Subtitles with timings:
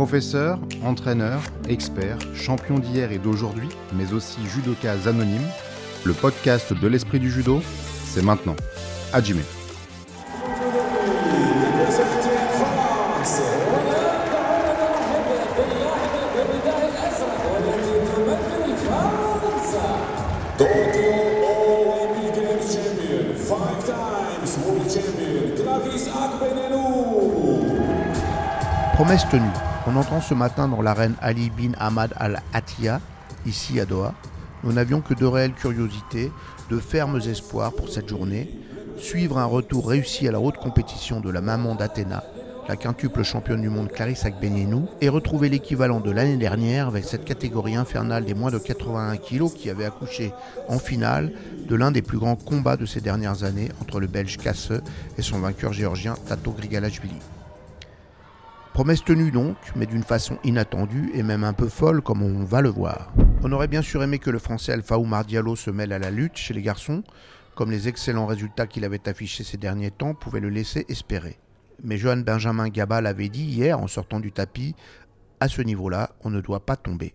[0.00, 5.46] Professeur, entraîneur, expert, champion d'hier et d'aujourd'hui, mais aussi judoka anonyme,
[6.04, 7.60] le podcast de l'esprit du judo,
[8.06, 8.56] c'est maintenant.
[9.12, 9.42] Hajime.
[28.94, 29.69] Promesse tenue.
[29.86, 33.00] On entend ce matin dans l'arène Ali bin Ahmad Al Attiyah,
[33.46, 34.12] ici à Doha.
[34.62, 36.30] Nous n'avions que de réelles curiosités,
[36.68, 38.50] de fermes espoirs pour cette journée.
[38.98, 42.22] Suivre un retour réussi à la haute compétition de la maman d'Athéna,
[42.68, 47.24] la quintuple championne du monde Clarisse Agbenienou, et retrouver l'équivalent de l'année dernière avec cette
[47.24, 50.34] catégorie infernale des moins de 81 kg qui avait accouché
[50.68, 51.32] en finale
[51.66, 54.72] de l'un des plus grands combats de ces dernières années entre le Belge Casse
[55.16, 57.16] et son vainqueur géorgien Tato Grigalashvili.
[58.72, 62.62] Promesse tenue donc, mais d'une façon inattendue et même un peu folle comme on va
[62.62, 63.12] le voir.
[63.42, 66.10] On aurait bien sûr aimé que le français Alpha Oumar Diallo se mêle à la
[66.10, 67.02] lutte chez les garçons,
[67.56, 71.38] comme les excellents résultats qu'il avait affichés ces derniers temps pouvaient le laisser espérer.
[71.82, 74.74] Mais Johan Benjamin Gaba l'avait dit hier en sortant du tapis,
[75.40, 77.14] à ce niveau-là, on ne doit pas tomber.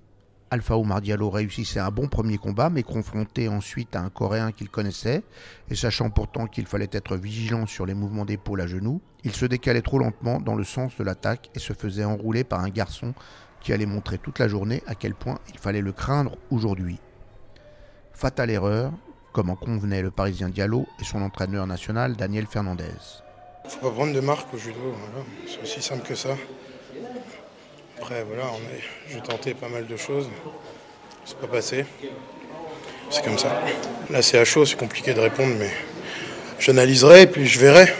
[0.55, 4.69] Alpha Oumar Diallo réussissait un bon premier combat, mais confronté ensuite à un Coréen qu'il
[4.69, 5.21] connaissait,
[5.69, 9.45] et sachant pourtant qu'il fallait être vigilant sur les mouvements d'épaule à genoux, il se
[9.45, 13.13] décalait trop lentement dans le sens de l'attaque et se faisait enrouler par un garçon
[13.59, 16.99] qui allait montrer toute la journée à quel point il fallait le craindre aujourd'hui.
[18.13, 18.93] Fatale erreur,
[19.33, 22.85] comme en convenait le Parisien Diallo et son entraîneur national Daniel Fernandez.
[23.67, 24.95] Faut pas prendre de marque au judo,
[25.47, 26.37] c'est aussi simple que ça.
[27.97, 28.45] Après voilà,
[29.09, 30.29] j'ai tenté pas mal de choses,
[31.25, 31.85] c'est pas passé.
[33.09, 33.61] C'est comme ça.
[34.09, 35.71] Là c'est à chaud, c'est compliqué de répondre, mais
[36.59, 37.93] j'analyserai et puis je verrai.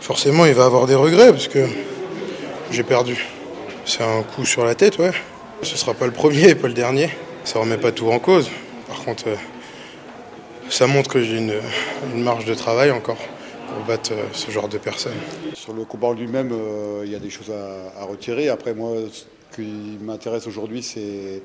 [0.00, 1.66] Forcément il va avoir des regrets parce que
[2.70, 3.24] j'ai perdu.
[3.84, 5.12] C'est un coup sur la tête, ouais.
[5.62, 7.10] Ce sera pas le premier, pas le dernier.
[7.44, 8.50] Ça remet pas tout en cause.
[8.88, 9.36] Par contre, euh,
[10.68, 11.60] ça montre que j'ai une
[12.14, 13.18] marge de travail encore
[13.74, 15.18] pour battre euh, ce genre de personnes.
[15.54, 18.48] Sur le combat lui-même, euh, il y a des choses à, retirer.
[18.48, 21.42] Après, moi, ce qui m'intéresse aujourd'hui, c'est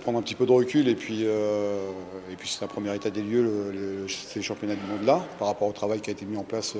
[0.00, 0.88] prendre un petit peu de recul.
[0.88, 1.90] Et puis, euh,
[2.44, 6.00] c'est un premier état des lieux, le, ces championnats du monde-là, par rapport au travail
[6.00, 6.74] qui a été mis en place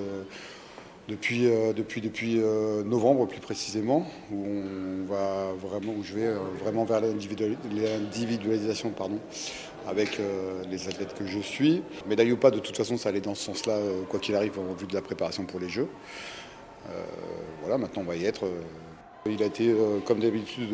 [1.09, 6.27] depuis, euh, depuis, depuis euh, novembre, plus précisément, où on va vraiment, où je vais
[6.27, 8.93] euh, vraiment vers l'individual- l'individualisation,
[9.87, 11.83] avec euh, les athlètes que je suis.
[12.09, 13.78] Médaille ou pas, de toute façon, ça allait dans ce sens-là,
[14.09, 15.89] quoi qu'il arrive, en vue de la préparation pour les Jeux.
[17.62, 18.44] Voilà, maintenant on va y être.
[19.27, 19.75] Il a été,
[20.05, 20.71] comme d'habitude,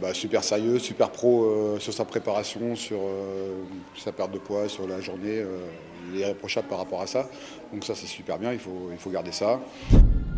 [0.00, 3.62] bah, super sérieux, super pro euh, sur sa préparation, sur euh,
[3.96, 5.38] sa perte de poids, sur la journée.
[5.38, 5.58] euh,
[6.12, 7.28] il est irréprochable par rapport à ça.
[7.72, 9.60] Donc ça, c'est super bien, il faut, garder ça.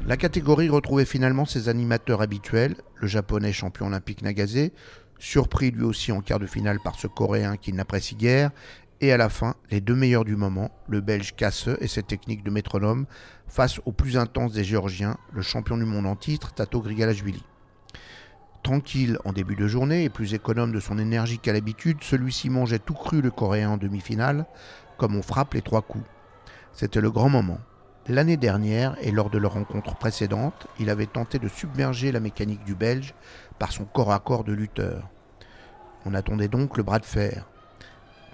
[0.07, 4.71] La catégorie retrouvait finalement ses animateurs habituels, le japonais champion olympique Nagase,
[5.19, 8.51] surpris lui aussi en quart de finale par ce coréen qu'il n'apprécie guère,
[9.01, 12.43] et à la fin, les deux meilleurs du moment, le belge Casse et ses techniques
[12.43, 13.07] de métronome,
[13.47, 17.45] face au plus intense des géorgiens, le champion du monde en titre, Tato Grigalashvili.
[18.69, 22.79] Tranquille en début de journée et plus économe de son énergie qu'à l'habitude, celui-ci mangeait
[22.79, 24.45] tout cru le coréen en demi-finale,
[24.99, 26.05] comme on frappe les trois coups.
[26.75, 27.61] C'était le grand moment.
[28.09, 32.63] L'année dernière, et lors de leur rencontre précédente, il avait tenté de submerger la mécanique
[32.65, 33.15] du Belge
[33.59, 35.09] par son corps à corps de lutteur.
[36.05, 37.49] On attendait donc le bras de fer.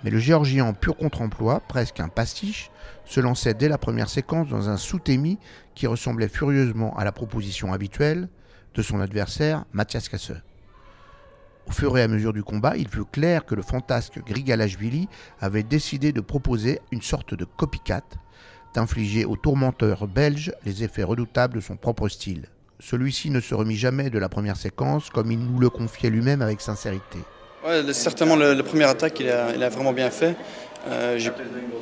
[0.02, 2.72] Mais le Géorgien en pur contre-emploi, presque un pastiche,
[3.04, 5.38] se lançait dès la première séquence dans un sous-témi
[5.76, 8.28] qui ressemblait furieusement à la proposition habituelle
[8.74, 10.32] de son adversaire, Mathias Casse.
[11.66, 15.08] Au fur et à mesure du combat, il fut clair que le fantasque Grigalashvili
[15.40, 18.02] avait décidé de proposer une sorte de copycat,
[18.74, 22.48] d'infliger au tourmenteur belge les effets redoutables de son propre style.
[22.80, 26.42] Celui-ci ne se remit jamais de la première séquence, comme il nous le confiait lui-même
[26.42, 27.18] avec sincérité.
[27.92, 30.36] Certainement le premier attaque, a, il a vraiment bien fait.
[30.86, 31.30] Euh, j'ai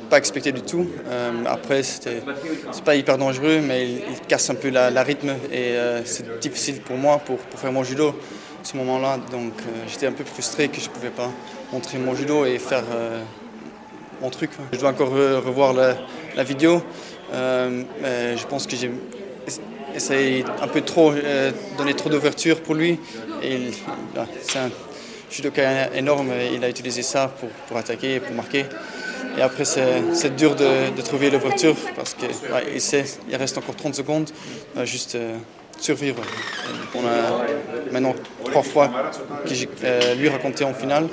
[0.09, 0.87] pas expecté du tout.
[1.07, 2.21] Euh, après, c'était
[2.71, 6.81] c'est pas hyper dangereux, mais il, casse un peu la, rythme et euh, c'est difficile
[6.81, 9.17] pour moi pour, pour faire mon judo à ce moment-là.
[9.31, 11.29] Donc euh, j'étais un peu frustré que je pouvais pas
[11.71, 12.83] montrer mon judo et faire
[14.21, 14.51] mon truc.
[14.71, 15.95] Je dois encore re- revoir la,
[16.35, 16.81] la vidéo.
[17.33, 18.91] Je pense que j'ai
[19.95, 21.13] essayé un peu trop,
[21.77, 22.99] donner trop d'ouverture pour lui.
[23.41, 23.57] Et
[24.15, 24.59] là, c'est
[25.33, 28.65] judoka énorme, il a utilisé ça pour, pour attaquer pour marquer.
[29.37, 32.29] Et après, c'est dur de, de trouver l'ouverture parce qu'il
[32.73, 34.29] il sait il reste encore 30 secondes.
[34.83, 35.37] Juste euh,
[35.79, 36.21] survivre.
[36.95, 37.45] On a
[37.91, 38.13] maintenant
[38.45, 38.91] trois fois
[39.47, 41.07] que j'ai euh, lui raconté en finale.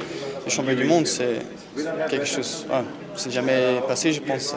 [0.45, 1.41] Le champion du monde, c'est
[2.09, 2.67] quelque chose.
[2.71, 2.77] ouais,
[3.15, 4.55] c'est jamais passé, je pense.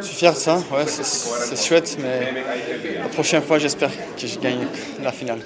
[0.00, 0.56] Je suis fier de ça.
[0.56, 2.42] Ouais, c'est chouette, mais
[3.00, 4.66] la prochaine fois, j'espère que je gagne
[5.02, 5.40] la finale.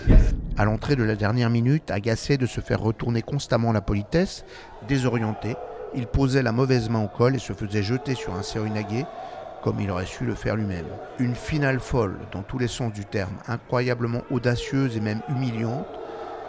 [0.59, 4.47] À l'entrée de la dernière minute, agacé de se faire retourner constamment la politesse,
[4.89, 5.55] désorienté,
[5.95, 9.05] il posait la mauvaise main au col et se faisait jeter sur un Seoinage
[9.63, 10.87] comme il aurait su le faire lui-même.
[11.19, 15.89] Une finale folle dans tous les sens du terme, incroyablement audacieuse et même humiliante,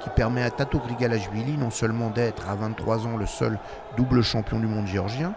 [0.01, 3.59] qui permet à Tato Grigalashvili non seulement d'être à 23 ans le seul
[3.97, 5.33] double champion du monde géorgien,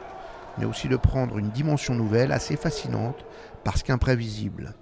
[0.58, 3.25] mais aussi de prendre une dimension nouvelle assez fascinante
[3.64, 4.75] parce qu'imprévisible.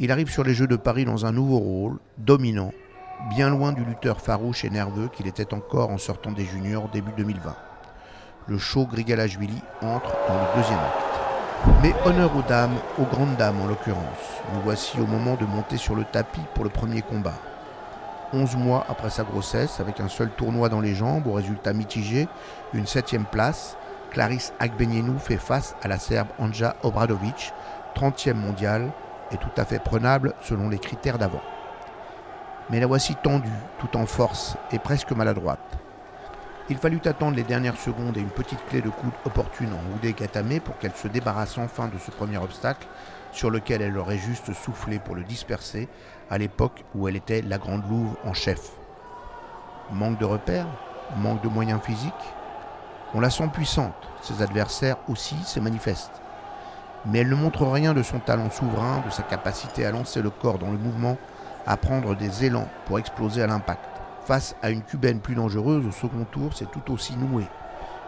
[0.00, 2.70] Il arrive sur les Jeux de Paris dans un nouveau rôle, dominant,
[3.30, 7.10] bien loin du lutteur farouche et nerveux qu'il était encore en sortant des juniors début
[7.16, 7.56] 2020.
[8.46, 11.82] Le show Grigalashvili entre dans le deuxième acte.
[11.82, 14.40] Mais honneur aux dames, aux grandes dames en l'occurrence.
[14.54, 17.34] Nous voici au moment de monter sur le tapis pour le premier combat.
[18.32, 22.28] 11 mois après sa grossesse, avec un seul tournoi dans les jambes, au résultat mitigé,
[22.72, 23.76] une septième place,
[24.12, 27.52] Clarisse Agbenienou fait face à la Serbe Anja Obradovic,
[27.96, 28.92] 30e mondiale,
[29.32, 31.42] et tout à fait prenable selon les critères d'avant.
[32.70, 33.48] Mais la voici tendue,
[33.78, 35.78] tout en force et presque maladroite.
[36.70, 40.12] Il fallut attendre les dernières secondes et une petite clé de coude opportune en Oudé
[40.12, 42.86] Katame pour qu'elle se débarrasse enfin de ce premier obstacle
[43.32, 45.88] sur lequel elle aurait juste soufflé pour le disperser
[46.30, 48.72] à l'époque où elle était la grande louve en chef.
[49.92, 50.66] Manque de repères
[51.16, 52.12] Manque de moyens physiques
[53.14, 56.20] On la sent puissante, ses adversaires aussi se manifestent.
[57.06, 60.30] Mais elle ne montre rien de son talent souverain, de sa capacité à lancer le
[60.30, 61.16] corps dans le mouvement,
[61.66, 63.84] à prendre des élans pour exploser à l'impact.
[64.24, 67.44] Face à une cubaine plus dangereuse, au second tour, c'est tout aussi noué.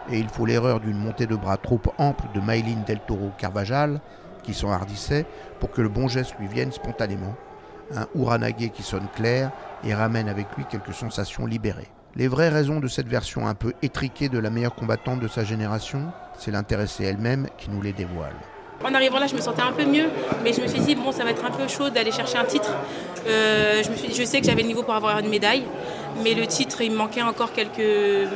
[0.09, 4.01] Et il faut l'erreur d'une montée de bras trop ample de Maylin Del Toro Carvajal,
[4.43, 5.25] qui s'enhardissait,
[5.59, 7.35] pour que le bon geste lui vienne spontanément.
[7.95, 9.51] Un Uranage qui sonne clair
[9.83, 11.89] et ramène avec lui quelques sensations libérées.
[12.15, 15.43] Les vraies raisons de cette version un peu étriquée de la meilleure combattante de sa
[15.43, 18.35] génération, c'est l'intéressée elle-même qui nous les dévoile.
[18.83, 20.09] En arrivant là, je me sentais un peu mieux,
[20.43, 22.45] mais je me suis dit, bon, ça va être un peu chaud d'aller chercher un
[22.45, 22.69] titre.
[23.27, 25.63] Euh, je, sais que j'avais le niveau pour avoir une médaille,
[26.23, 28.27] mais le titre, il me manquait encore quelques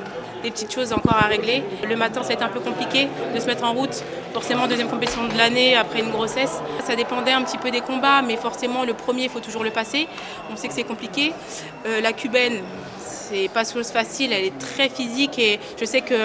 [0.44, 1.64] petites choses encore à régler.
[1.88, 4.04] Le matin, ça a été un peu compliqué de se mettre en route.
[4.34, 6.62] Forcément, deuxième compétition de l'année après une grossesse.
[6.86, 9.72] Ça dépendait un petit peu des combats, mais forcément, le premier, il faut toujours le
[9.72, 10.08] passer.
[10.52, 11.34] On sait que c'est compliqué.
[11.88, 12.62] Euh, la cubaine,
[13.00, 16.16] c'est pas chose facile, elle est très physique et je sais que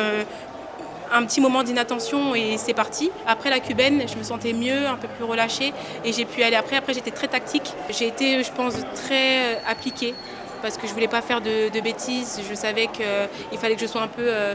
[1.13, 3.11] un petit moment d'inattention et c'est parti.
[3.27, 5.73] Après la cubaine, je me sentais mieux, un peu plus relâchée
[6.05, 6.77] et j'ai pu aller après.
[6.77, 7.73] Après, j'étais très tactique.
[7.91, 10.15] J'ai été, je pense, très euh, appliquée
[10.63, 12.41] parce que je voulais pas faire de, bêtises.
[12.49, 14.55] Je savais qu'il fallait que je sois un peu euh,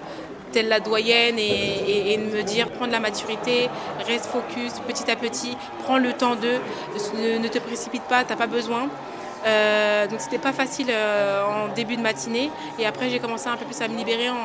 [0.52, 3.70] telle la doyenne et, me dire prendre la maturité,
[4.08, 6.60] reste focus petit à petit, prends le temps de,
[7.18, 8.90] ne, ne te précipite pas, t'as pas besoin.
[9.46, 12.50] Euh, donc c'était pas facile euh, en début de matinée.
[12.80, 14.36] Et après j'ai commencé un peu plus à me libérer en,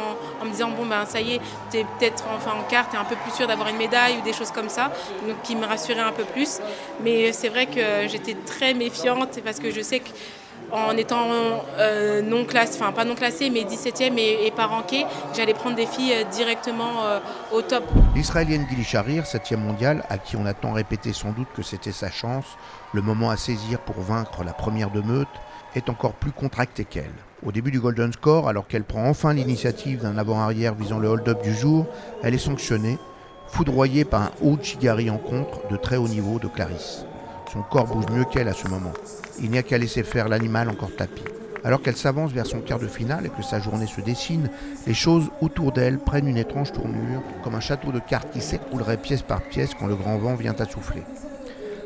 [0.40, 3.04] en me disant bon ben ça y est t'es peut-être enfin en quart t'es un
[3.04, 4.92] peu plus sûr d'avoir une médaille ou des choses comme ça
[5.26, 6.60] donc qui me rassurait un peu plus.
[7.02, 10.10] Mais c'est vrai que j'étais très méfiante parce que je sais que
[10.72, 11.26] en étant
[11.78, 15.04] euh, non classée, enfin pas non classée, mais 17e et, pas rankée,
[15.34, 17.18] j'allais prendre des filles euh, directement euh,
[17.52, 17.84] au top.
[18.14, 21.92] L'Israélienne Gili Sharir, 7e mondiale, à qui on a tant répété sans doute que c'était
[21.92, 22.44] sa chance,
[22.92, 25.28] le moment à saisir pour vaincre la première de meute,
[25.74, 27.12] est encore plus contractée qu'elle.
[27.44, 31.42] Au début du Golden Score, alors qu'elle prend enfin l'initiative d'un avant-arrière visant le hold-up
[31.42, 31.86] du jour,
[32.22, 32.98] elle est sanctionnée,
[33.46, 37.04] foudroyée par un haut Chigari en contre de très haut niveau de Clarisse.
[37.52, 38.92] Son corps bouge mieux qu'elle à ce moment.
[39.40, 41.24] Il n'y a qu'à laisser faire l'animal encore tapis.
[41.64, 44.48] Alors qu'elle s'avance vers son quart de finale et que sa journée se dessine,
[44.86, 48.98] les choses autour d'elle prennent une étrange tournure, comme un château de cartes qui s'écroulerait
[48.98, 51.02] pièce par pièce quand le grand vent vient à souffler.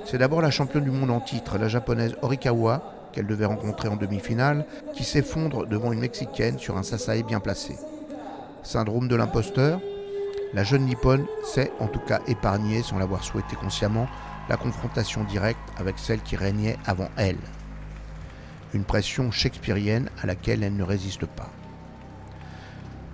[0.05, 3.97] C'est d'abord la championne du monde en titre, la japonaise Horikawa, qu'elle devait rencontrer en
[3.97, 7.75] demi-finale, qui s'effondre devant une mexicaine sur un sasae bien placé.
[8.63, 9.81] Syndrome de l'imposteur
[10.53, 14.09] La jeune nippone s'est en tout cas épargnée, sans l'avoir souhaité consciemment,
[14.49, 17.39] la confrontation directe avec celle qui régnait avant elle.
[18.73, 21.51] Une pression shakespearienne à laquelle elle ne résiste pas.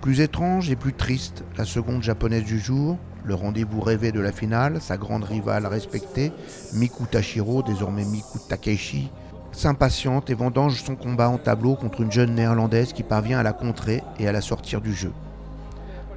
[0.01, 4.31] Plus étrange et plus triste, la seconde japonaise du jour, le rendez-vous rêvé de la
[4.31, 6.31] finale, sa grande rivale respectée,
[6.73, 9.11] Miku Tashiro, désormais Miku Takeshi,
[9.51, 13.53] s'impatiente et vendange son combat en tableau contre une jeune néerlandaise qui parvient à la
[13.53, 15.11] contrer et à la sortir du jeu.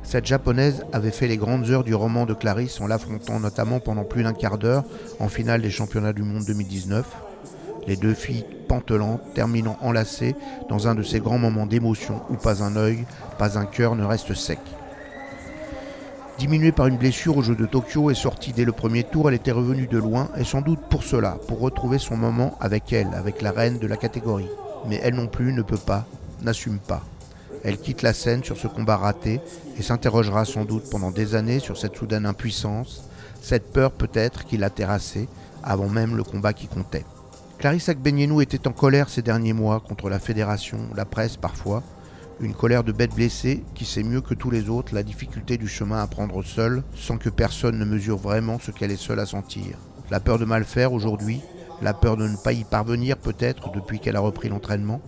[0.04, 4.04] Cette japonaise avait fait les grandes heures du roman de Clarisse en l'affrontant notamment pendant
[4.04, 4.84] plus d'un quart d'heure
[5.18, 7.04] en finale des championnats du monde 2019.
[7.88, 10.37] Les deux filles pantelantes terminant enlacées
[10.68, 13.04] dans un de ces grands moments d'émotion où pas un œil,
[13.38, 14.61] pas un cœur ne reste sec.
[16.38, 19.37] Diminuée par une blessure au jeu de Tokyo et sortie dès le premier tour, elle
[19.37, 23.14] était revenue de loin et sans doute pour cela, pour retrouver son moment avec elle,
[23.14, 24.50] avec la reine de la catégorie.
[24.87, 26.06] Mais elle non plus ne peut pas,
[26.42, 27.02] n'assume pas.
[27.64, 29.40] Elle quitte la scène sur ce combat raté
[29.78, 33.09] et s'interrogera sans doute pendant des années sur cette soudaine impuissance,
[33.40, 35.28] cette peur peut-être qui l'a terrassée
[35.62, 37.06] avant même le combat qui comptait.
[37.59, 41.83] Clarisse Agbenienou était en colère ces derniers mois contre la fédération, la presse parfois,
[42.40, 45.68] une colère de bête blessée qui sait mieux que tous les autres la difficulté du
[45.68, 49.26] chemin à prendre seule sans que personne ne mesure vraiment ce qu'elle est seule à
[49.26, 49.78] sentir.
[50.11, 51.40] La peur de mal faire aujourd'hui,
[51.80, 55.00] la peur de ne pas y parvenir peut-être depuis qu'elle a repris l'entraînement,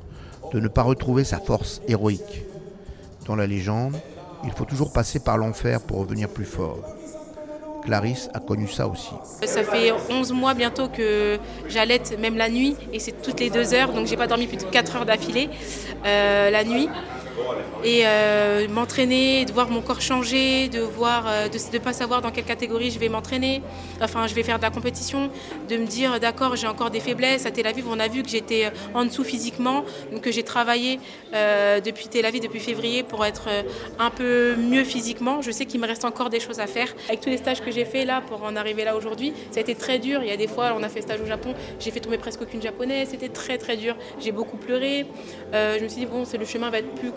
[0.52, 2.42] de ne pas retrouver sa force héroïque.
[3.26, 3.96] Dans la légende,
[4.44, 6.78] il faut toujours passer par l'enfer pour revenir plus fort.
[7.82, 9.12] Clarisse a connu ça aussi.
[9.44, 11.38] Ça fait 11 mois bientôt que
[11.68, 14.56] j'allaite même la nuit et c'est toutes les deux heures, donc j'ai pas dormi plus
[14.56, 15.48] de 4 heures d'affilée
[16.04, 16.88] euh, la nuit
[17.84, 22.22] et euh, m'entraîner, de voir mon corps changer, de voir, euh, de ne pas savoir
[22.22, 23.62] dans quelle catégorie je vais m'entraîner,
[24.00, 25.30] enfin je vais faire de la compétition,
[25.68, 27.46] de me dire d'accord j'ai encore des faiblesses.
[27.46, 30.98] À Tel Aviv on a vu que j'étais en dessous physiquement, donc que j'ai travaillé
[31.34, 33.48] euh, depuis Tel Aviv depuis février pour être
[33.98, 35.42] un peu mieux physiquement.
[35.42, 36.88] Je sais qu'il me reste encore des choses à faire.
[37.08, 39.60] Avec tous les stages que j'ai fait là pour en arriver là aujourd'hui, ça a
[39.60, 40.22] été très dur.
[40.22, 42.42] Il y a des fois on a fait stage au Japon, j'ai fait tomber presque
[42.42, 43.96] aucune japonaise, c'était très très dur.
[44.18, 45.06] J'ai beaucoup pleuré.
[45.52, 47.12] je me suis dit bon le chemin va être plus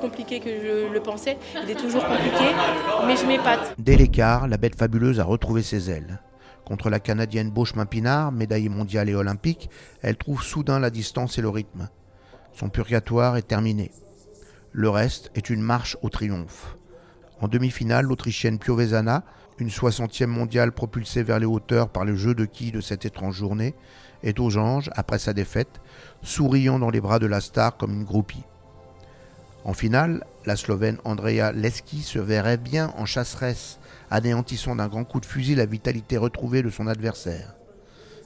[3.78, 6.20] Dès l'écart, la bête fabuleuse a retrouvé ses ailes.
[6.66, 9.70] Contre la Canadienne Beauchemin Pinard, médaillée mondiale et olympique,
[10.02, 11.90] elle trouve soudain la distance et le rythme.
[12.54, 13.92] Son purgatoire est terminé.
[14.72, 16.78] Le reste est une marche au triomphe.
[17.42, 19.24] En demi-finale, l'Autrichienne Piovesana,
[19.58, 23.36] une 60e mondiale propulsée vers les hauteurs par le jeu de quilles de cette étrange
[23.36, 23.76] journée,
[24.24, 25.82] est aux anges après sa défaite,
[26.22, 28.44] souriant dans les bras de la star comme une groupie.
[29.64, 35.20] En finale, la Slovène Andrea Leski se verrait bien en chasseresse, anéantissant d'un grand coup
[35.20, 37.56] de fusil la vitalité retrouvée de son adversaire.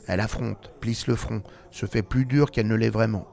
[0.07, 3.27] Elle affronte, plisse le front, se fait plus dure qu'elle ne l'est vraiment.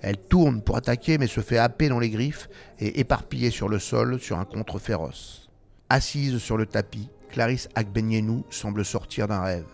[0.00, 3.78] Elle tourne pour attaquer mais se fait happer dans les griffes et éparpiller sur le
[3.78, 5.48] sol sur un contre féroce.
[5.88, 9.66] Assise sur le tapis, Clarisse Agbenienou semble sortir d'un rêve.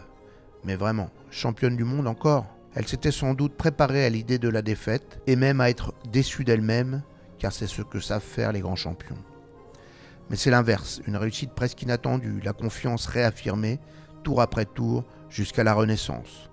[0.64, 4.62] Mais vraiment, championne du monde encore Elle s'était sans doute préparée à l'idée de la
[4.62, 7.02] défaite et même à être déçue d'elle-même
[7.42, 9.18] car c'est ce que savent faire les grands champions.
[10.30, 13.80] Mais c'est l'inverse, une réussite presque inattendue, la confiance réaffirmée,
[14.22, 16.50] tour après tour, jusqu'à la Renaissance.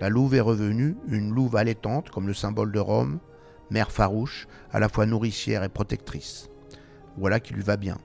[0.00, 3.18] La louve est revenue, une louve allaitante comme le symbole de Rome,
[3.68, 6.48] mère farouche, à la fois nourricière et protectrice.
[7.18, 7.98] Voilà qui lui va bien.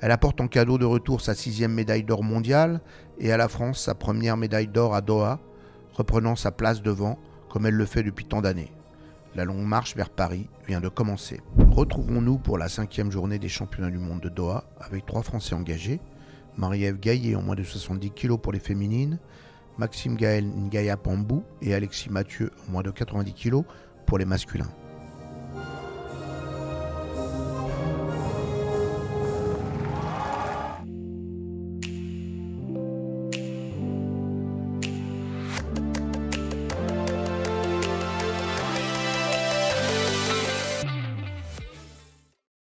[0.00, 2.80] Elle apporte en cadeau de retour sa sixième médaille d'or mondiale
[3.18, 5.40] et à la France sa première médaille d'or à Doha,
[5.94, 8.70] reprenant sa place devant comme elle le fait depuis tant d'années.
[9.34, 11.40] La longue marche vers Paris vient de commencer.
[11.72, 16.00] Retrouvons-nous pour la cinquième journée des championnats du monde de Doha avec trois Français engagés.
[16.56, 19.18] Marie-Ève Gaillet en moins de 70 kg pour les féminines,
[19.76, 23.62] Maxime Gaël Ngaya Pambou et Alexis Mathieu en moins de 90 kg
[24.06, 24.70] pour les masculins.